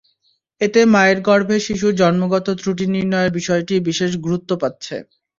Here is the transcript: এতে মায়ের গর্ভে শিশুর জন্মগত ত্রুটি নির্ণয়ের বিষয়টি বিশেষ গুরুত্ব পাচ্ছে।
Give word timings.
এতে 0.61 0.79
মায়ের 0.93 1.19
গর্ভে 1.27 1.57
শিশুর 1.65 1.93
জন্মগত 2.01 2.47
ত্রুটি 2.59 2.85
নির্ণয়ের 2.93 3.31
বিষয়টি 3.37 3.73
বিশেষ 3.89 4.11
গুরুত্ব 4.25 4.51
পাচ্ছে। 4.61 4.95